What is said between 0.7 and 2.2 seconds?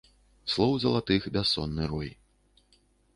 залатых бяссонны рой.